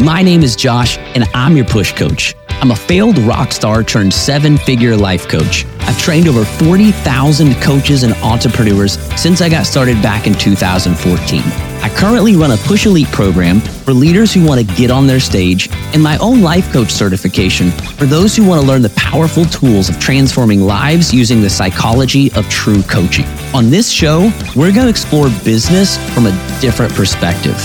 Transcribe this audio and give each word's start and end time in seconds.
My 0.00 0.22
name 0.22 0.44
is 0.44 0.54
Josh, 0.54 0.96
and 0.96 1.24
I'm 1.34 1.56
your 1.56 1.66
push 1.66 1.92
coach. 1.92 2.36
I'm 2.48 2.70
a 2.70 2.76
failed 2.76 3.18
rock 3.18 3.50
star 3.50 3.82
turned 3.82 4.14
seven 4.14 4.56
figure 4.56 4.96
life 4.96 5.26
coach. 5.26 5.66
I've 5.80 5.98
trained 5.98 6.28
over 6.28 6.44
40,000 6.44 7.54
coaches 7.56 8.04
and 8.04 8.14
entrepreneurs 8.22 8.96
since 9.20 9.40
I 9.40 9.48
got 9.48 9.66
started 9.66 10.00
back 10.00 10.28
in 10.28 10.34
2014. 10.34 11.42
I 11.82 11.88
currently 11.96 12.36
run 12.36 12.52
a 12.52 12.56
Push 12.58 12.86
Elite 12.86 13.08
program 13.08 13.60
for 13.60 13.92
leaders 13.92 14.32
who 14.32 14.44
want 14.44 14.60
to 14.60 14.76
get 14.76 14.92
on 14.92 15.08
their 15.08 15.18
stage 15.18 15.68
and 15.92 16.00
my 16.00 16.16
own 16.18 16.42
life 16.42 16.72
coach 16.72 16.92
certification 16.92 17.72
for 17.72 18.06
those 18.06 18.36
who 18.36 18.46
want 18.46 18.60
to 18.60 18.66
learn 18.68 18.82
the 18.82 18.90
powerful 18.90 19.46
tools 19.46 19.88
of 19.88 19.98
transforming 19.98 20.60
lives 20.60 21.12
using 21.12 21.40
the 21.40 21.50
psychology 21.50 22.32
of 22.34 22.48
true 22.48 22.84
coaching. 22.84 23.26
On 23.52 23.68
this 23.68 23.90
show, 23.90 24.30
we're 24.54 24.72
going 24.72 24.86
to 24.86 24.88
explore 24.88 25.28
business 25.44 25.96
from 26.14 26.26
a 26.26 26.58
different 26.60 26.94
perspective. 26.94 27.56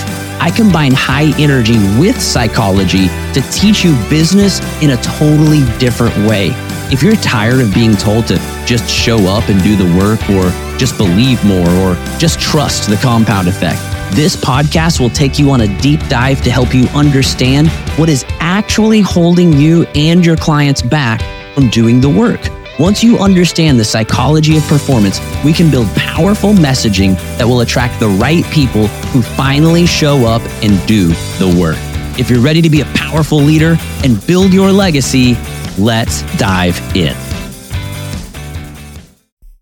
I 0.44 0.52
combine 0.52 0.92
high 0.92 1.32
energy 1.40 1.78
with 1.98 2.22
psychology 2.22 3.08
to 3.08 3.42
teach 3.50 3.86
you 3.86 3.96
business 4.10 4.60
in 4.84 4.90
a 4.90 4.98
totally 4.98 5.64
different 5.80 6.14
way. 6.28 6.50
If 6.92 7.02
you're 7.02 7.16
tired 7.16 7.62
of 7.62 7.74
being 7.74 7.96
told 7.96 8.28
to 8.28 8.36
just 8.66 8.90
show 8.90 9.20
up 9.20 9.48
and 9.48 9.64
do 9.64 9.78
the 9.78 9.86
work, 9.98 10.20
or 10.30 10.52
just 10.78 10.98
believe 10.98 11.42
more, 11.46 11.70
or 11.70 11.96
just 12.18 12.42
trust 12.42 12.90
the 12.90 12.98
compound 12.98 13.48
effect, 13.48 13.80
this 14.18 14.36
podcast 14.36 15.00
will 15.00 15.10
take 15.10 15.40
you 15.40 15.50
on 15.50 15.62
a 15.62 15.82
deep 15.82 16.02
dive 16.10 16.42
to 16.42 16.52
help 16.52 16.76
you 16.76 16.88
understand 16.90 17.70
what 17.98 18.10
is 18.10 18.26
actually 18.42 19.00
holding 19.00 19.54
you 19.54 19.84
and 19.96 20.26
your 20.26 20.36
clients 20.36 20.82
back 20.82 21.22
from 21.56 21.70
doing 21.70 22.02
the 22.02 22.10
work. 22.10 22.53
Once 22.80 23.04
you 23.04 23.20
understand 23.20 23.80
the 23.80 23.86
psychology 23.86 24.58
of 24.58 24.64
performance, 24.64 25.20
we 25.46 25.54
can 25.54 25.70
build 25.70 25.88
powerful 25.96 26.54
messaging 26.54 27.16
that 27.38 27.46
will 27.46 27.62
attract 27.62 28.00
the 28.00 28.08
right 28.08 28.44
people 28.46 28.88
who 28.88 29.22
finally 29.22 29.86
show 29.86 30.26
up 30.26 30.42
and 30.64 30.84
do 30.88 31.10
the 31.38 31.56
work. 31.62 31.78
If 32.20 32.32
you're 32.32 32.42
ready 32.42 32.64
to 32.64 32.72
be 32.72 32.82
a 32.82 32.86
powerful 32.86 33.38
leader 33.38 33.78
and 34.04 34.26
build 34.26 34.54
your 34.54 34.72
legacy, 34.72 35.38
let's 35.78 36.24
dive 36.38 36.80
in. 36.96 37.16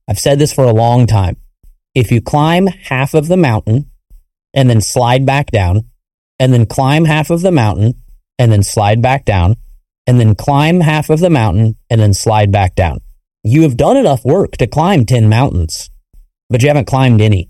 I've 0.08 0.20
said 0.20 0.40
this 0.40 0.54
for 0.54 0.64
a 0.64 0.74
long 0.74 1.06
time. 1.06 1.36
If 1.94 2.12
you 2.14 2.22
climb 2.22 2.68
half 2.68 3.14
of 3.14 3.28
the 3.28 3.38
mountain 3.38 3.92
and 4.54 4.70
then 4.70 4.80
slide 4.80 5.26
back 5.26 5.52
down, 5.52 5.86
and 6.40 6.54
then 6.54 6.66
climb 6.66 7.06
half 7.06 7.30
of 7.30 7.42
the 7.42 7.52
mountain 7.52 8.02
and 8.40 8.52
then 8.52 8.64
slide 8.64 9.02
back 9.02 9.26
down, 9.26 9.58
and 10.08 10.20
then 10.20 10.36
climb 10.36 10.82
half 10.82 11.10
of 11.10 11.20
the 11.20 11.30
mountain 11.30 11.76
and 11.90 12.02
then 12.02 12.14
slide 12.14 12.52
back 12.52 12.76
down. 12.76 13.00
You 13.44 13.64
have 13.64 13.78
done 13.78 13.98
enough 13.98 14.24
work 14.24 14.58
to 14.58 14.68
climb 14.68 15.06
10 15.06 15.30
mountains, 15.30 15.90
but 16.50 16.62
you 16.62 16.68
haven't 16.68 16.88
climbed 16.88 17.22
any. 17.22 17.50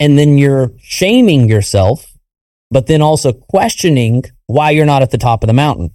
And 0.00 0.18
then 0.18 0.38
you're 0.38 0.72
shaming 0.78 1.48
yourself, 1.48 2.12
but 2.70 2.86
then 2.86 3.02
also 3.02 3.32
questioning 3.32 4.24
why 4.46 4.70
you're 4.70 4.86
not 4.86 5.02
at 5.02 5.10
the 5.10 5.18
top 5.18 5.42
of 5.42 5.46
the 5.46 5.52
mountain. 5.52 5.90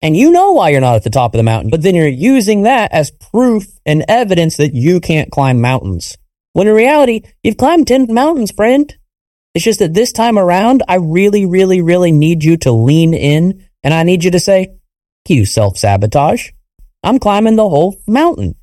And 0.00 0.16
you 0.16 0.30
know 0.32 0.52
why 0.52 0.70
you're 0.70 0.80
not 0.80 0.96
at 0.96 1.04
the 1.04 1.10
top 1.10 1.32
of 1.32 1.38
the 1.38 1.44
mountain, 1.44 1.70
but 1.70 1.82
then 1.82 1.94
you're 1.94 2.08
using 2.08 2.62
that 2.62 2.92
as 2.92 3.12
proof 3.12 3.66
and 3.86 4.04
evidence 4.08 4.56
that 4.56 4.74
you 4.74 5.00
can't 5.00 5.30
climb 5.30 5.60
mountains. 5.60 6.16
When 6.54 6.66
in 6.66 6.74
reality, 6.74 7.22
you've 7.42 7.56
climbed 7.56 7.86
10 7.86 8.12
mountains, 8.12 8.50
friend. 8.50 8.92
It's 9.54 9.64
just 9.64 9.78
that 9.78 9.94
this 9.94 10.12
time 10.12 10.38
around, 10.38 10.82
I 10.88 10.96
really, 10.96 11.46
really, 11.46 11.80
really 11.82 12.10
need 12.10 12.42
you 12.42 12.56
to 12.58 12.72
lean 12.72 13.14
in 13.14 13.68
and 13.84 13.94
I 13.94 14.02
need 14.02 14.24
you 14.24 14.30
to 14.32 14.40
say, 14.40 14.74
you 15.28 15.44
self 15.44 15.78
sabotage. 15.78 16.50
I'm 17.02 17.18
climbing 17.18 17.56
the 17.56 17.68
whole 17.68 18.00
mountain 18.06 18.54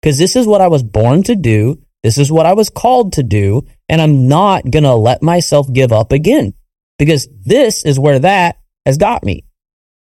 because 0.00 0.18
this 0.18 0.36
is 0.36 0.46
what 0.46 0.60
I 0.60 0.68
was 0.68 0.82
born 0.82 1.22
to 1.24 1.36
do. 1.36 1.82
This 2.02 2.18
is 2.18 2.30
what 2.30 2.46
I 2.46 2.52
was 2.52 2.70
called 2.70 3.14
to 3.14 3.22
do. 3.22 3.66
And 3.88 4.00
I'm 4.00 4.28
not 4.28 4.70
going 4.70 4.84
to 4.84 4.94
let 4.94 5.22
myself 5.22 5.72
give 5.72 5.92
up 5.92 6.12
again 6.12 6.54
because 6.98 7.28
this 7.44 7.84
is 7.84 7.98
where 7.98 8.18
that 8.18 8.58
has 8.84 8.98
got 8.98 9.24
me. 9.24 9.44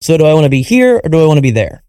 So 0.00 0.16
do 0.16 0.24
I 0.24 0.34
want 0.34 0.44
to 0.44 0.50
be 0.50 0.62
here 0.62 1.00
or 1.02 1.08
do 1.08 1.22
I 1.22 1.26
want 1.26 1.38
to 1.38 1.42
be 1.42 1.50
there? 1.50 1.82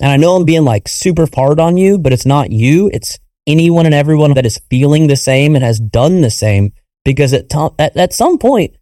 And 0.00 0.10
I 0.10 0.16
know 0.16 0.34
I'm 0.34 0.44
being 0.44 0.64
like 0.64 0.88
super 0.88 1.26
hard 1.32 1.60
on 1.60 1.76
you, 1.76 1.98
but 1.98 2.12
it's 2.12 2.26
not 2.26 2.50
you. 2.50 2.90
It's 2.92 3.18
anyone 3.46 3.86
and 3.86 3.94
everyone 3.94 4.34
that 4.34 4.46
is 4.46 4.60
feeling 4.70 5.06
the 5.06 5.16
same 5.16 5.54
and 5.54 5.64
has 5.64 5.78
done 5.78 6.20
the 6.20 6.30
same 6.30 6.72
because 7.04 7.32
at, 7.32 7.48
t- 7.48 7.68
at, 7.78 7.96
at 7.96 8.12
some 8.12 8.38
point, 8.38 8.76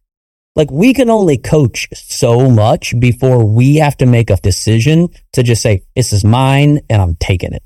like 0.56 0.70
we 0.70 0.92
can 0.92 1.10
only 1.10 1.38
coach 1.38 1.88
so 1.92 2.50
much 2.50 2.98
before 2.98 3.44
we 3.44 3.76
have 3.76 3.96
to 3.98 4.06
make 4.06 4.30
a 4.30 4.36
decision 4.36 5.08
to 5.32 5.42
just 5.42 5.62
say, 5.62 5.82
this 5.94 6.12
is 6.12 6.24
mine 6.24 6.80
and 6.88 7.00
I'm 7.00 7.16
taking 7.16 7.52
it. 7.52 7.62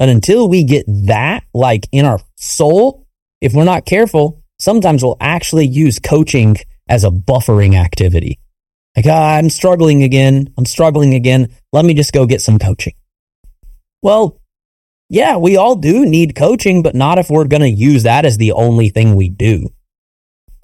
And 0.00 0.10
until 0.10 0.48
we 0.48 0.64
get 0.64 0.84
that 0.86 1.44
like 1.54 1.88
in 1.92 2.04
our 2.04 2.20
soul, 2.36 3.06
if 3.40 3.52
we're 3.52 3.64
not 3.64 3.86
careful, 3.86 4.42
sometimes 4.58 5.02
we'll 5.02 5.16
actually 5.20 5.66
use 5.66 5.98
coaching 5.98 6.56
as 6.88 7.04
a 7.04 7.10
buffering 7.10 7.74
activity. 7.76 8.38
Like, 8.96 9.06
ah, 9.06 9.36
I'm 9.36 9.50
struggling 9.50 10.02
again. 10.02 10.52
I'm 10.56 10.66
struggling 10.66 11.14
again. 11.14 11.54
Let 11.72 11.84
me 11.84 11.94
just 11.94 12.12
go 12.12 12.26
get 12.26 12.42
some 12.42 12.58
coaching. 12.58 12.94
Well, 14.02 14.40
yeah, 15.08 15.36
we 15.36 15.56
all 15.56 15.76
do 15.76 16.04
need 16.04 16.34
coaching, 16.34 16.82
but 16.82 16.94
not 16.94 17.18
if 17.18 17.30
we're 17.30 17.46
going 17.46 17.62
to 17.62 17.70
use 17.70 18.02
that 18.02 18.24
as 18.24 18.38
the 18.38 18.52
only 18.52 18.88
thing 18.90 19.14
we 19.14 19.28
do. 19.28 19.70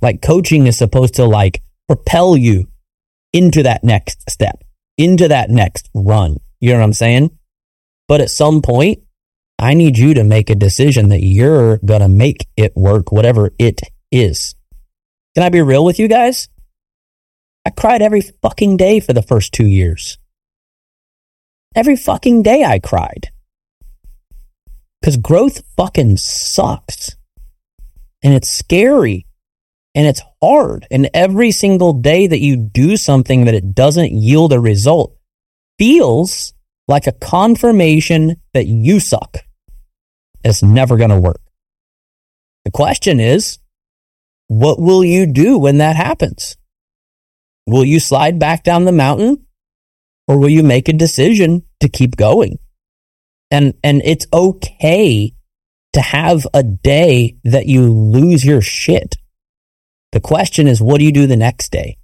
Like 0.04 0.20
coaching 0.20 0.66
is 0.66 0.76
supposed 0.76 1.14
to 1.14 1.24
like 1.24 1.62
propel 1.88 2.36
you 2.36 2.68
into 3.32 3.62
that 3.62 3.82
next 3.82 4.30
step, 4.30 4.62
into 4.98 5.28
that 5.28 5.48
next 5.48 5.88
run. 5.94 6.36
You 6.60 6.72
know 6.72 6.80
what 6.80 6.84
I'm 6.84 6.92
saying? 6.92 7.30
But 8.06 8.20
at 8.20 8.28
some 8.28 8.60
point, 8.60 9.02
I 9.58 9.72
need 9.72 9.96
you 9.96 10.12
to 10.12 10.22
make 10.22 10.50
a 10.50 10.54
decision 10.54 11.08
that 11.08 11.22
you're 11.22 11.78
going 11.78 12.02
to 12.02 12.08
make 12.08 12.46
it 12.54 12.76
work, 12.76 13.12
whatever 13.12 13.52
it 13.58 13.80
is. 14.12 14.54
Can 15.34 15.42
I 15.42 15.48
be 15.48 15.62
real 15.62 15.86
with 15.86 15.98
you 15.98 16.06
guys? 16.06 16.50
I 17.64 17.70
cried 17.70 18.02
every 18.02 18.20
fucking 18.20 18.76
day 18.76 19.00
for 19.00 19.14
the 19.14 19.22
first 19.22 19.54
two 19.54 19.66
years. 19.66 20.18
Every 21.74 21.96
fucking 21.96 22.42
day 22.42 22.62
I 22.62 22.78
cried. 22.78 23.30
Because 25.00 25.16
growth 25.16 25.62
fucking 25.78 26.18
sucks. 26.18 27.16
And 28.22 28.34
it's 28.34 28.50
scary 28.50 29.24
and 29.94 30.06
it's 30.06 30.22
hard. 30.42 30.86
And 30.90 31.08
every 31.14 31.50
single 31.50 31.92
day 31.92 32.26
that 32.26 32.40
you 32.40 32.56
do 32.56 32.96
something 32.96 33.44
that 33.44 33.54
it 33.54 33.74
doesn't 33.74 34.12
yield 34.12 34.52
a 34.52 34.60
result 34.60 35.16
feels 35.78 36.52
like 36.88 37.06
a 37.06 37.12
confirmation 37.12 38.36
that 38.52 38.66
you 38.66 39.00
suck. 39.00 39.38
It's 40.42 40.62
never 40.62 40.96
going 40.96 41.10
to 41.10 41.20
work. 41.20 41.40
The 42.64 42.70
question 42.70 43.20
is, 43.20 43.58
what 44.48 44.80
will 44.80 45.04
you 45.04 45.26
do 45.26 45.58
when 45.58 45.78
that 45.78 45.96
happens? 45.96 46.56
Will 47.66 47.84
you 47.84 48.00
slide 48.00 48.38
back 48.38 48.62
down 48.62 48.84
the 48.84 48.92
mountain 48.92 49.46
or 50.28 50.38
will 50.38 50.50
you 50.50 50.62
make 50.62 50.88
a 50.88 50.92
decision 50.92 51.62
to 51.80 51.88
keep 51.88 52.16
going? 52.16 52.58
And, 53.50 53.74
and 53.82 54.02
it's 54.04 54.26
okay 54.32 55.34
to 55.92 56.00
have 56.00 56.46
a 56.52 56.62
day 56.62 57.36
that 57.44 57.66
you 57.66 57.90
lose 57.90 58.44
your 58.44 58.60
shit 58.60 59.16
the 60.14 60.20
question 60.20 60.68
is, 60.68 60.80
what 60.80 60.98
do 60.98 61.04
you 61.04 61.10
do 61.10 61.26
the 61.26 61.36
next 61.36 61.72
day? 61.72 61.98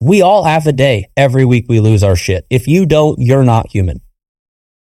We 0.00 0.22
all 0.22 0.44
have 0.44 0.64
a 0.68 0.72
day. 0.72 1.10
Every 1.16 1.44
week 1.44 1.66
we 1.68 1.80
lose 1.80 2.04
our 2.04 2.14
shit. 2.14 2.46
If 2.50 2.68
you 2.68 2.86
don't, 2.86 3.18
you're 3.18 3.42
not 3.42 3.72
human, 3.72 4.00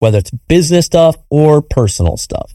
whether 0.00 0.19
it's 0.19 0.31
business 0.31 0.84
stuff 0.84 1.16
or 1.31 1.62
personal 1.62 2.19
stuff. 2.19 2.53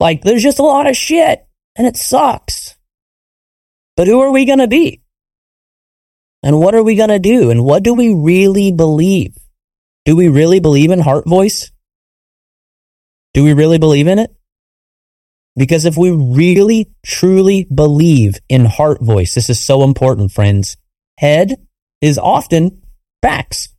Like 0.00 0.22
there's 0.22 0.42
just 0.42 0.58
a 0.58 0.64
lot 0.64 0.88
of 0.88 0.96
shit 0.96 1.46
and 1.76 1.86
it 1.86 1.96
sucks. 1.96 2.76
But 3.96 4.08
who 4.08 4.18
are 4.18 4.32
we 4.32 4.44
going 4.44 4.58
to 4.58 4.66
be? 4.66 5.00
And 6.42 6.58
what 6.58 6.74
are 6.74 6.82
we 6.82 6.96
going 6.96 7.10
to 7.10 7.20
do? 7.20 7.50
And 7.50 7.64
what 7.64 7.84
do 7.84 7.94
we 7.94 8.12
really 8.12 8.72
believe? 8.72 9.36
Do 10.06 10.16
we 10.16 10.28
really 10.28 10.58
believe 10.58 10.90
in 10.90 10.98
heart 10.98 11.24
voice? 11.24 11.70
Do 13.32 13.44
we 13.44 13.52
really 13.52 13.78
believe 13.78 14.08
in 14.08 14.18
it? 14.18 14.34
Because 15.58 15.84
if 15.84 15.96
we 15.96 16.12
really, 16.12 16.88
truly 17.04 17.66
believe 17.74 18.38
in 18.48 18.64
heart 18.64 19.02
voice, 19.02 19.34
this 19.34 19.50
is 19.50 19.58
so 19.58 19.82
important, 19.82 20.30
friends. 20.30 20.76
Head 21.18 21.66
is 22.00 22.16
often 22.16 22.80
facts. 23.22 23.70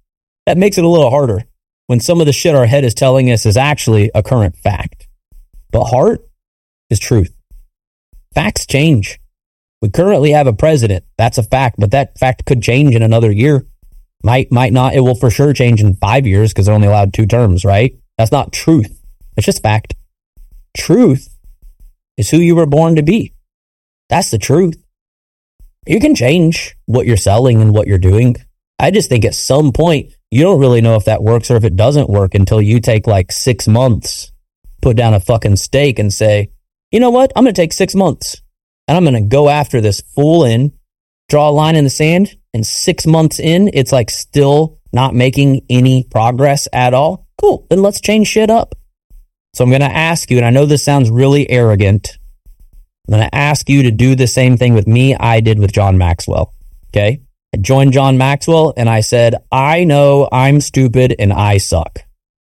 That 0.45 0.57
makes 0.57 0.77
it 0.77 0.83
a 0.83 0.89
little 0.89 1.09
harder 1.09 1.45
when 1.87 2.01
some 2.01 2.19
of 2.19 2.25
the 2.25 2.33
shit 2.33 2.53
our 2.53 2.65
head 2.65 2.83
is 2.83 2.93
telling 2.93 3.31
us 3.31 3.45
is 3.45 3.55
actually 3.55 4.11
a 4.13 4.21
current 4.21 4.57
fact. 4.57 5.07
But 5.71 5.85
heart 5.85 6.27
is 6.89 6.99
truth. 6.99 7.33
Facts 8.35 8.65
change. 8.65 9.17
We 9.81 9.89
currently 9.89 10.31
have 10.31 10.47
a 10.47 10.53
president. 10.53 11.05
That's 11.17 11.37
a 11.37 11.43
fact, 11.43 11.77
but 11.79 11.91
that 11.91 12.17
fact 12.19 12.45
could 12.45 12.61
change 12.61 12.93
in 12.93 13.03
another 13.03 13.31
year. 13.31 13.65
Might, 14.21 14.51
might 14.51 14.73
not. 14.73 14.95
It 14.95 14.99
will 14.99 15.15
for 15.15 15.29
sure 15.29 15.53
change 15.53 15.79
in 15.79 15.93
five 15.93 16.27
years 16.27 16.51
because 16.51 16.65
they're 16.65 16.75
only 16.75 16.89
allowed 16.89 17.13
two 17.13 17.25
terms, 17.25 17.63
right? 17.63 17.97
That's 18.17 18.33
not 18.33 18.51
truth. 18.51 19.01
It's 19.37 19.45
just 19.45 19.63
fact. 19.63 19.93
Truth 20.75 21.38
is 22.19 22.29
who 22.29 22.37
you 22.37 22.53
were 22.53 22.65
born 22.65 22.97
to 22.97 23.01
be. 23.01 23.33
That's 24.09 24.29
the 24.29 24.37
truth. 24.37 24.75
You 25.87 26.01
can 26.01 26.15
change 26.15 26.75
what 26.85 27.07
you're 27.07 27.15
selling 27.15 27.61
and 27.61 27.73
what 27.73 27.87
you're 27.87 27.97
doing. 27.97 28.35
I 28.77 28.91
just 28.91 29.07
think 29.07 29.23
at 29.23 29.33
some 29.33 29.71
point, 29.71 30.11
you 30.29 30.43
don't 30.43 30.59
really 30.59 30.81
know 30.81 30.95
if 30.95 31.05
that 31.05 31.23
works 31.23 31.49
or 31.49 31.55
if 31.55 31.63
it 31.63 31.77
doesn't 31.77 32.09
work 32.09 32.35
until 32.35 32.61
you 32.61 32.81
take 32.81 33.07
like 33.07 33.31
six 33.31 33.69
months, 33.69 34.33
put 34.81 34.97
down 34.97 35.13
a 35.13 35.21
fucking 35.21 35.55
stake 35.55 35.97
and 35.97 36.13
say, 36.13 36.51
you 36.91 36.99
know 36.99 37.09
what? 37.09 37.31
I'm 37.35 37.45
going 37.45 37.55
to 37.55 37.61
take 37.61 37.71
six 37.71 37.95
months 37.95 38.41
and 38.89 38.97
I'm 38.97 39.05
going 39.05 39.23
to 39.23 39.29
go 39.29 39.47
after 39.47 39.79
this 39.79 40.01
full 40.01 40.43
in, 40.43 40.73
draw 41.29 41.49
a 41.49 41.51
line 41.51 41.77
in 41.77 41.85
the 41.85 41.89
sand 41.89 42.35
and 42.53 42.67
six 42.67 43.07
months 43.07 43.39
in, 43.39 43.69
it's 43.73 43.93
like 43.93 44.09
still 44.09 44.77
not 44.91 45.15
making 45.15 45.61
any 45.69 46.03
progress 46.03 46.67
at 46.73 46.93
all, 46.93 47.27
cool. 47.39 47.65
Then 47.69 47.81
let's 47.81 48.01
change 48.01 48.27
shit 48.27 48.49
up. 48.49 48.75
So 49.53 49.63
I'm 49.63 49.69
going 49.69 49.81
to 49.81 49.87
ask 49.87 50.29
you, 50.29 50.37
and 50.37 50.45
I 50.45 50.51
know 50.51 50.65
this 50.65 50.83
sounds 50.83 51.09
really 51.09 51.49
arrogant. 51.49 52.17
I'm 53.07 53.13
going 53.13 53.27
to 53.27 53.35
ask 53.35 53.69
you 53.69 53.83
to 53.83 53.91
do 53.91 54.15
the 54.15 54.27
same 54.27 54.57
thing 54.57 54.73
with 54.73 54.87
me 54.87 55.15
I 55.15 55.39
did 55.39 55.59
with 55.59 55.71
John 55.71 55.97
Maxwell. 55.97 56.53
Okay. 56.89 57.21
I 57.53 57.57
joined 57.57 57.93
John 57.93 58.17
Maxwell 58.17 58.73
and 58.77 58.87
I 58.87 59.01
said, 59.01 59.35
I 59.51 59.83
know 59.83 60.29
I'm 60.31 60.61
stupid 60.61 61.15
and 61.17 61.33
I 61.33 61.57
suck. 61.57 62.03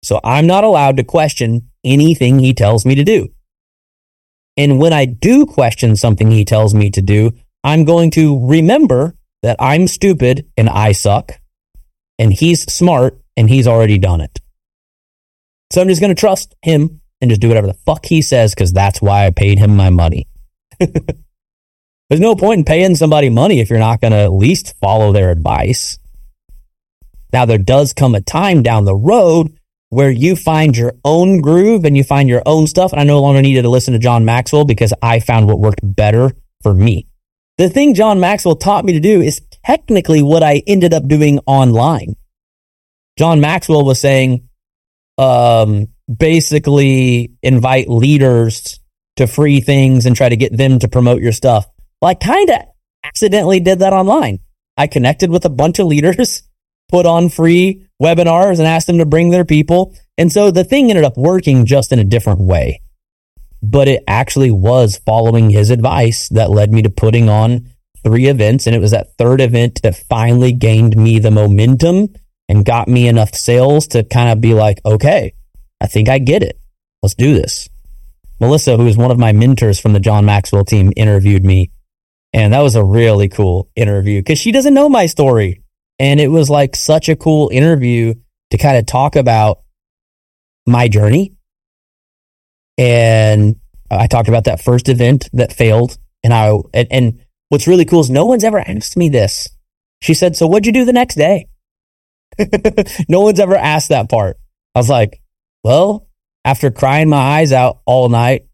So 0.03 0.19
I'm 0.23 0.45
not 0.45 0.63
allowed 0.63 0.97
to 0.97 1.03
question 1.03 1.69
anything 1.83 2.37
he 2.37 2.53
tells 2.53 2.85
me 2.85 2.93
to 2.95 3.03
do. 3.03 3.29
And 4.55 4.79
when 4.79 4.93
I 4.93 5.05
do 5.05 5.47
question 5.47 5.95
something 5.95 6.29
he 6.29 6.45
tells 6.45 6.75
me 6.75 6.91
to 6.91 7.01
do, 7.01 7.31
I'm 7.63 7.85
going 7.85 8.11
to 8.11 8.45
remember 8.47 9.15
that 9.41 9.55
I'm 9.59 9.87
stupid 9.87 10.47
and 10.55 10.69
I 10.69 10.91
suck 10.91 11.39
and 12.19 12.31
he's 12.31 12.61
smart 12.71 13.19
and 13.35 13.49
he's 13.49 13.67
already 13.67 13.97
done 13.97 14.21
it. 14.21 14.39
So 15.73 15.81
I'm 15.81 15.87
just 15.87 16.01
going 16.01 16.13
to 16.13 16.19
trust 16.19 16.53
him 16.61 17.01
and 17.19 17.31
just 17.31 17.41
do 17.41 17.47
whatever 17.47 17.65
the 17.65 17.73
fuck 17.73 18.05
he 18.05 18.21
says 18.21 18.53
because 18.53 18.73
that's 18.73 19.01
why 19.01 19.25
I 19.25 19.31
paid 19.31 19.57
him 19.57 19.75
my 19.75 19.89
money. 19.89 20.27
There's 20.79 22.21
no 22.21 22.35
point 22.35 22.59
in 22.59 22.65
paying 22.65 22.95
somebody 22.95 23.31
money 23.31 23.59
if 23.59 23.71
you're 23.71 23.79
not 23.79 23.99
going 23.99 24.11
to 24.11 24.19
at 24.19 24.31
least 24.31 24.75
follow 24.79 25.11
their 25.11 25.31
advice. 25.31 25.97
Now, 27.31 27.45
there 27.45 27.57
does 27.57 27.91
come 27.91 28.13
a 28.13 28.21
time 28.21 28.61
down 28.61 28.85
the 28.85 28.95
road 28.95 29.57
where 29.89 30.11
you 30.11 30.35
find 30.35 30.77
your 30.77 30.93
own 31.03 31.41
groove 31.41 31.85
and 31.85 31.97
you 31.97 32.03
find 32.03 32.29
your 32.29 32.43
own 32.45 32.67
stuff. 32.67 32.91
And 32.91 33.01
I 33.01 33.03
no 33.03 33.19
longer 33.19 33.41
needed 33.41 33.63
to 33.63 33.69
listen 33.69 33.93
to 33.93 33.99
John 33.99 34.25
Maxwell 34.25 34.65
because 34.65 34.93
I 35.01 35.21
found 35.21 35.47
what 35.47 35.59
worked 35.59 35.81
better 35.81 36.33
for 36.61 36.75
me. 36.75 37.07
The 37.57 37.69
thing 37.69 37.95
John 37.95 38.19
Maxwell 38.19 38.57
taught 38.57 38.85
me 38.85 38.93
to 38.93 38.99
do 38.99 39.21
is 39.21 39.41
technically 39.65 40.21
what 40.21 40.43
I 40.43 40.61
ended 40.67 40.93
up 40.93 41.07
doing 41.07 41.39
online. 41.47 42.15
John 43.17 43.41
Maxwell 43.41 43.83
was 43.83 43.99
saying, 43.99 44.47
um, 45.17 45.87
basically 46.13 47.33
invite 47.41 47.89
leaders 47.89 48.79
to 49.15 49.27
free 49.27 49.61
things 49.61 50.05
and 50.05 50.15
try 50.15 50.29
to 50.29 50.35
get 50.35 50.55
them 50.55 50.79
to 50.79 50.87
promote 50.87 51.21
your 51.21 51.31
stuff. 51.31 51.67
Well, 52.01 52.11
I 52.11 52.15
kind 52.15 52.49
of 52.49 52.59
accidentally 53.03 53.59
did 53.59 53.79
that 53.79 53.93
online. 53.93 54.39
I 54.77 54.87
connected 54.87 55.29
with 55.29 55.45
a 55.45 55.49
bunch 55.49 55.79
of 55.79 55.87
leaders, 55.87 56.43
put 56.89 57.05
on 57.05 57.29
free 57.29 57.87
webinars 58.01 58.59
and 58.59 58.67
asked 58.67 58.87
them 58.87 58.97
to 58.97 59.05
bring 59.05 59.29
their 59.29 59.45
people. 59.45 59.95
And 60.17 60.31
so 60.31 60.51
the 60.51 60.63
thing 60.63 60.89
ended 60.89 61.05
up 61.05 61.17
working 61.17 61.65
just 61.65 61.91
in 61.91 61.99
a 61.99 62.03
different 62.03 62.41
way. 62.41 62.81
But 63.61 63.87
it 63.87 64.03
actually 64.07 64.51
was 64.51 64.99
following 65.05 65.49
his 65.49 65.69
advice 65.69 66.27
that 66.29 66.51
led 66.51 66.71
me 66.71 66.81
to 66.81 66.89
putting 66.89 67.29
on 67.29 67.69
three 68.03 68.27
events. 68.27 68.67
And 68.67 68.75
it 68.75 68.79
was 68.79 68.91
that 68.91 69.15
third 69.17 69.39
event 69.39 69.81
that 69.83 69.95
finally 69.95 70.51
gained 70.51 70.97
me 70.97 71.19
the 71.19 71.31
momentum 71.31 72.13
and 72.49 72.65
got 72.65 72.87
me 72.87 73.07
enough 73.07 73.33
sales 73.35 73.87
to 73.87 74.03
kind 74.03 74.29
of 74.29 74.41
be 74.41 74.53
like, 74.53 74.79
okay, 74.85 75.33
I 75.81 75.87
think 75.87 76.09
I 76.09 76.19
get 76.19 76.43
it. 76.43 76.59
Let's 77.01 77.15
do 77.15 77.33
this. 77.33 77.69
Melissa, 78.39 78.77
who 78.77 78.87
is 78.87 78.97
one 78.97 79.11
of 79.11 79.19
my 79.19 79.31
mentors 79.31 79.79
from 79.79 79.93
the 79.93 79.99
John 79.99 80.25
Maxwell 80.25 80.65
team, 80.65 80.91
interviewed 80.95 81.45
me. 81.45 81.71
And 82.33 82.53
that 82.53 82.61
was 82.61 82.75
a 82.75 82.83
really 82.83 83.29
cool 83.29 83.69
interview 83.75 84.19
because 84.19 84.39
she 84.39 84.51
doesn't 84.51 84.73
know 84.73 84.89
my 84.89 85.05
story. 85.05 85.61
And 85.99 86.19
it 86.19 86.29
was 86.29 86.49
like 86.49 86.75
such 86.75 87.09
a 87.09 87.15
cool 87.15 87.49
interview 87.53 88.15
to 88.49 88.57
kind 88.57 88.77
of 88.77 88.85
talk 88.85 89.15
about 89.15 89.61
my 90.65 90.87
journey. 90.87 91.33
And 92.77 93.57
I 93.91 94.07
talked 94.07 94.29
about 94.29 94.45
that 94.45 94.61
first 94.61 94.89
event 94.89 95.29
that 95.33 95.53
failed. 95.53 95.97
And 96.23 96.33
I, 96.33 96.57
and, 96.73 96.87
and 96.89 97.19
what's 97.49 97.67
really 97.67 97.85
cool 97.85 98.01
is 98.01 98.09
no 98.09 98.25
one's 98.25 98.43
ever 98.43 98.59
asked 98.59 98.97
me 98.97 99.09
this. 99.09 99.47
She 100.01 100.13
said, 100.13 100.35
So 100.35 100.47
what'd 100.47 100.65
you 100.65 100.73
do 100.73 100.85
the 100.85 100.93
next 100.93 101.15
day? 101.15 101.47
no 103.09 103.21
one's 103.21 103.39
ever 103.39 103.55
asked 103.55 103.89
that 103.89 104.09
part. 104.09 104.37
I 104.75 104.79
was 104.79 104.89
like, 104.89 105.21
Well, 105.63 106.07
after 106.45 106.71
crying 106.71 107.09
my 107.09 107.39
eyes 107.39 107.51
out 107.51 107.79
all 107.85 108.09
night, 108.09 108.47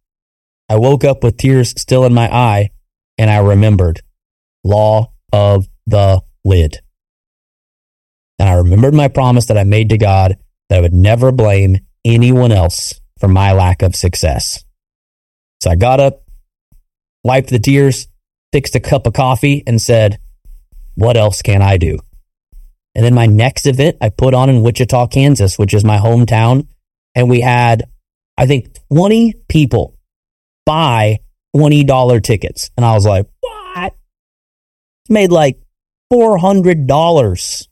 I 0.70 0.78
woke 0.78 1.04
up 1.04 1.24
with 1.24 1.38
tears 1.38 1.74
still 1.78 2.06
in 2.06 2.14
my 2.14 2.34
eye 2.34 2.70
and 3.18 3.30
I 3.30 3.38
remembered 3.38 4.02
law 4.64 5.12
of 5.34 5.68
the 5.88 6.22
lid. 6.46 6.80
And 8.38 8.48
I 8.48 8.54
remembered 8.54 8.94
my 8.94 9.08
promise 9.08 9.48
that 9.48 9.58
I 9.58 9.64
made 9.64 9.90
to 9.90 9.98
God 9.98 10.38
that 10.70 10.78
I 10.78 10.82
would 10.82 10.94
never 10.94 11.32
blame 11.32 11.78
anyone 12.06 12.52
else 12.52 13.00
for 13.20 13.28
my 13.28 13.52
lack 13.52 13.82
of 13.82 13.96
success. 13.96 14.64
So 15.62 15.70
I 15.70 15.76
got 15.76 16.00
up, 16.00 16.24
wiped 17.24 17.50
the 17.50 17.60
tears, 17.60 18.08
fixed 18.54 18.76
a 18.76 18.80
cup 18.80 19.06
of 19.06 19.14
coffee, 19.14 19.64
and 19.68 19.82
said, 19.82 20.20
What 20.96 21.18
else 21.18 21.42
can 21.42 21.62
I 21.62 21.78
do? 21.78 22.00
And 22.96 23.06
then 23.06 23.14
my 23.14 23.26
next 23.26 23.66
event 23.66 23.98
I 24.02 24.10
put 24.10 24.34
on 24.34 24.50
in 24.50 24.62
Wichita, 24.62 25.08
Kansas, 25.08 25.58
which 25.58 25.74
is 25.74 25.84
my 25.84 25.98
hometown. 25.98 26.68
And 27.16 27.30
we 27.30 27.42
had, 27.42 27.84
I 28.38 28.46
think, 28.46 28.78
20 28.92 29.34
people 29.48 29.96
buy 30.66 31.20
$20 31.56 32.24
tickets. 32.24 32.72
And 32.78 32.86
I 32.86 32.94
was 32.94 33.06
like, 33.06 33.28
What? 33.42 33.96
Made 35.10 35.32
like 35.32 35.60
$400 36.12 37.68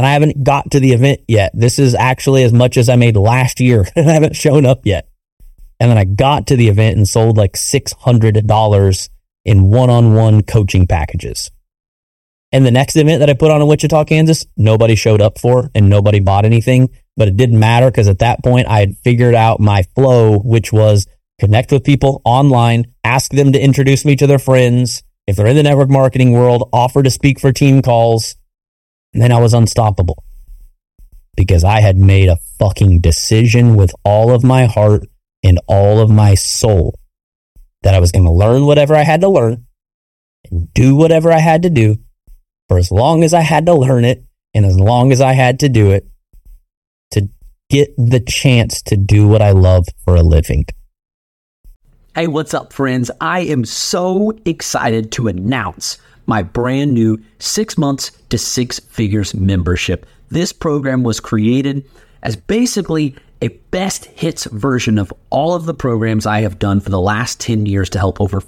and 0.00 0.06
I 0.06 0.12
haven't 0.12 0.42
got 0.42 0.70
to 0.70 0.80
the 0.80 0.92
event 0.92 1.20
yet. 1.28 1.50
This 1.52 1.78
is 1.78 1.94
actually 1.94 2.42
as 2.44 2.54
much 2.54 2.78
as 2.78 2.88
I 2.88 2.96
made 2.96 3.18
last 3.18 3.60
year, 3.60 3.86
and 3.94 4.08
I 4.08 4.14
haven't 4.14 4.34
shown 4.34 4.64
up 4.64 4.86
yet. 4.86 5.06
And 5.78 5.90
then 5.90 5.98
I 5.98 6.04
got 6.04 6.46
to 6.46 6.56
the 6.56 6.68
event 6.68 6.96
and 6.96 7.06
sold 7.06 7.36
like 7.36 7.52
$600 7.52 9.08
in 9.44 9.70
one 9.70 9.90
on 9.90 10.14
one 10.14 10.42
coaching 10.42 10.86
packages. 10.86 11.50
And 12.52 12.66
the 12.66 12.70
next 12.70 12.96
event 12.96 13.20
that 13.20 13.30
I 13.30 13.34
put 13.34 13.50
on 13.50 13.60
in 13.60 13.68
Wichita, 13.68 14.04
Kansas, 14.04 14.44
nobody 14.56 14.96
showed 14.96 15.20
up 15.20 15.38
for 15.38 15.70
and 15.74 15.88
nobody 15.88 16.18
bought 16.18 16.44
anything. 16.44 16.90
But 17.16 17.28
it 17.28 17.36
didn't 17.36 17.60
matter 17.60 17.90
because 17.90 18.08
at 18.08 18.18
that 18.20 18.42
point 18.42 18.66
I 18.66 18.80
had 18.80 18.96
figured 18.98 19.34
out 19.34 19.60
my 19.60 19.82
flow, 19.94 20.38
which 20.38 20.72
was 20.72 21.06
connect 21.38 21.70
with 21.70 21.84
people 21.84 22.22
online, 22.24 22.86
ask 23.04 23.30
them 23.30 23.52
to 23.52 23.60
introduce 23.60 24.04
me 24.04 24.16
to 24.16 24.26
their 24.26 24.38
friends. 24.38 25.02
If 25.26 25.36
they're 25.36 25.46
in 25.46 25.56
the 25.56 25.62
network 25.62 25.90
marketing 25.90 26.32
world, 26.32 26.68
offer 26.72 27.02
to 27.02 27.10
speak 27.10 27.38
for 27.38 27.52
team 27.52 27.82
calls 27.82 28.34
and 29.12 29.22
then 29.22 29.32
I 29.32 29.40
was 29.40 29.54
unstoppable 29.54 30.22
because 31.36 31.64
I 31.64 31.80
had 31.80 31.96
made 31.96 32.28
a 32.28 32.38
fucking 32.58 33.00
decision 33.00 33.74
with 33.74 33.92
all 34.04 34.32
of 34.32 34.44
my 34.44 34.66
heart 34.66 35.06
and 35.42 35.58
all 35.66 36.00
of 36.00 36.10
my 36.10 36.34
soul 36.34 36.94
that 37.82 37.94
I 37.94 38.00
was 38.00 38.12
going 38.12 38.24
to 38.24 38.30
learn 38.30 38.66
whatever 38.66 38.94
I 38.94 39.02
had 39.02 39.20
to 39.22 39.28
learn 39.28 39.66
and 40.50 40.72
do 40.74 40.94
whatever 40.94 41.32
I 41.32 41.38
had 41.38 41.62
to 41.62 41.70
do 41.70 41.98
for 42.70 42.78
as 42.78 42.92
long 42.92 43.24
as 43.24 43.34
I 43.34 43.40
had 43.40 43.66
to 43.66 43.74
learn 43.74 44.04
it 44.04 44.24
and 44.54 44.64
as 44.64 44.78
long 44.78 45.10
as 45.10 45.20
I 45.20 45.32
had 45.32 45.58
to 45.58 45.68
do 45.68 45.90
it 45.90 46.06
to 47.10 47.28
get 47.68 47.92
the 47.98 48.20
chance 48.20 48.80
to 48.82 48.96
do 48.96 49.26
what 49.26 49.42
I 49.42 49.50
love 49.50 49.86
for 50.04 50.14
a 50.14 50.22
living. 50.22 50.66
Hey, 52.14 52.28
what's 52.28 52.54
up, 52.54 52.72
friends? 52.72 53.10
I 53.20 53.40
am 53.40 53.64
so 53.64 54.38
excited 54.44 55.10
to 55.12 55.26
announce 55.26 55.98
my 56.26 56.44
brand 56.44 56.94
new 56.94 57.20
six 57.40 57.76
months 57.76 58.12
to 58.28 58.38
six 58.38 58.78
figures 58.78 59.34
membership. 59.34 60.06
This 60.28 60.52
program 60.52 61.02
was 61.02 61.18
created 61.18 61.84
as 62.22 62.36
basically 62.36 63.16
a 63.42 63.48
best 63.48 64.04
hits 64.04 64.44
version 64.44 64.96
of 64.96 65.12
all 65.30 65.54
of 65.54 65.64
the 65.64 65.74
programs 65.74 66.24
I 66.24 66.42
have 66.42 66.60
done 66.60 66.78
for 66.78 66.90
the 66.90 67.00
last 67.00 67.40
10 67.40 67.66
years 67.66 67.90
to 67.90 67.98
help 67.98 68.20
over 68.20 68.40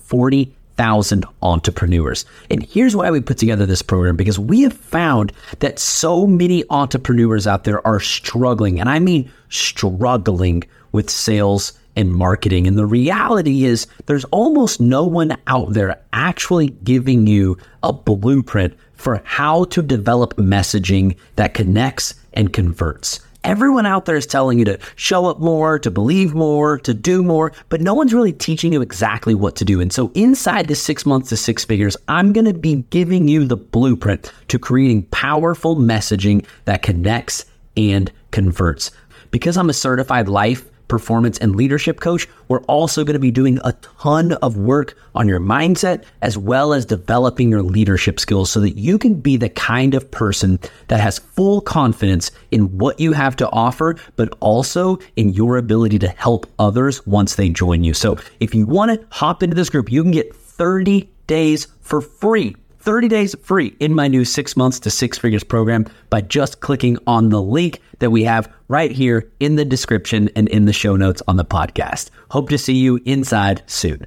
40,000 0.76 1.24
entrepreneurs. 1.42 2.24
And 2.50 2.64
here's 2.64 2.96
why 2.96 3.10
we 3.10 3.20
put 3.20 3.38
together 3.38 3.66
this 3.66 3.82
program 3.82 4.16
because 4.16 4.38
we 4.38 4.62
have 4.62 4.72
found 4.72 5.32
that 5.58 5.78
so 5.78 6.26
many 6.26 6.64
entrepreneurs 6.70 7.46
out 7.46 7.64
there 7.64 7.86
are 7.86 8.00
struggling, 8.00 8.80
and 8.80 8.88
I 8.88 8.98
mean 8.98 9.30
struggling 9.48 10.64
with 10.92 11.10
sales 11.10 11.72
and 11.94 12.12
marketing. 12.12 12.66
And 12.66 12.78
the 12.78 12.86
reality 12.86 13.64
is, 13.64 13.86
there's 14.06 14.24
almost 14.26 14.80
no 14.80 15.04
one 15.04 15.36
out 15.46 15.74
there 15.74 16.00
actually 16.12 16.70
giving 16.84 17.26
you 17.26 17.58
a 17.82 17.92
blueprint 17.92 18.74
for 18.94 19.20
how 19.24 19.64
to 19.64 19.82
develop 19.82 20.36
messaging 20.36 21.16
that 21.36 21.54
connects 21.54 22.14
and 22.32 22.52
converts. 22.52 23.20
Everyone 23.44 23.86
out 23.86 24.04
there 24.04 24.14
is 24.14 24.26
telling 24.26 24.60
you 24.60 24.64
to 24.66 24.78
show 24.94 25.26
up 25.26 25.40
more, 25.40 25.78
to 25.80 25.90
believe 25.90 26.32
more, 26.32 26.78
to 26.78 26.94
do 26.94 27.24
more, 27.24 27.52
but 27.70 27.80
no 27.80 27.92
one's 27.92 28.14
really 28.14 28.32
teaching 28.32 28.72
you 28.72 28.82
exactly 28.82 29.34
what 29.34 29.56
to 29.56 29.64
do. 29.64 29.80
And 29.80 29.92
so, 29.92 30.12
inside 30.14 30.68
this 30.68 30.80
six 30.80 31.04
months 31.04 31.30
to 31.30 31.36
six 31.36 31.64
figures, 31.64 31.96
I'm 32.06 32.32
going 32.32 32.44
to 32.44 32.54
be 32.54 32.84
giving 32.90 33.26
you 33.26 33.44
the 33.44 33.56
blueprint 33.56 34.32
to 34.48 34.60
creating 34.60 35.04
powerful 35.06 35.74
messaging 35.74 36.46
that 36.66 36.82
connects 36.82 37.44
and 37.76 38.12
converts. 38.30 38.92
Because 39.32 39.56
I'm 39.56 39.70
a 39.70 39.74
certified 39.74 40.28
life 40.28 40.68
performance, 40.92 41.38
and 41.38 41.56
leadership 41.56 42.00
coach, 42.00 42.28
we're 42.48 42.60
also 42.64 43.02
going 43.02 43.14
to 43.14 43.18
be 43.18 43.30
doing 43.30 43.58
a 43.64 43.72
ton 43.98 44.32
of 44.42 44.58
work 44.58 44.94
on 45.14 45.26
your 45.26 45.40
mindset 45.40 46.04
as 46.20 46.36
well 46.36 46.74
as 46.74 46.84
developing 46.84 47.48
your 47.48 47.62
leadership 47.62 48.20
skills 48.20 48.50
so 48.50 48.60
that 48.60 48.76
you 48.76 48.98
can 48.98 49.14
be 49.14 49.38
the 49.38 49.48
kind 49.48 49.94
of 49.94 50.10
person 50.10 50.58
that 50.88 51.00
has 51.00 51.18
full 51.18 51.62
confidence 51.62 52.30
in 52.50 52.76
what 52.76 53.00
you 53.00 53.14
have 53.14 53.34
to 53.34 53.48
offer, 53.48 53.96
but 54.16 54.36
also 54.40 54.98
in 55.16 55.30
your 55.30 55.56
ability 55.56 55.98
to 55.98 56.08
help 56.08 56.44
others 56.58 57.06
once 57.06 57.36
they 57.36 57.48
join 57.48 57.82
you. 57.82 57.94
So 57.94 58.18
if 58.38 58.54
you 58.54 58.66
want 58.66 58.90
to 58.90 59.06
hop 59.08 59.42
into 59.42 59.56
this 59.56 59.70
group, 59.70 59.90
you 59.90 60.02
can 60.02 60.12
get 60.12 60.36
30 60.36 61.08
days 61.26 61.68
for 61.80 62.02
free 62.02 62.54
30 62.82 63.06
days 63.06 63.36
free 63.42 63.76
in 63.78 63.94
my 63.94 64.08
new 64.08 64.24
six 64.24 64.56
months 64.56 64.80
to 64.80 64.90
six 64.90 65.16
figures 65.16 65.44
program 65.44 65.86
by 66.10 66.20
just 66.20 66.60
clicking 66.60 66.98
on 67.06 67.28
the 67.28 67.40
link 67.40 67.80
that 68.00 68.10
we 68.10 68.24
have 68.24 68.52
right 68.66 68.90
here 68.90 69.30
in 69.38 69.54
the 69.54 69.64
description 69.64 70.28
and 70.34 70.48
in 70.48 70.64
the 70.64 70.72
show 70.72 70.96
notes 70.96 71.22
on 71.28 71.36
the 71.36 71.44
podcast. 71.44 72.10
Hope 72.30 72.48
to 72.48 72.58
see 72.58 72.74
you 72.74 73.00
inside 73.04 73.62
soon. 73.66 74.06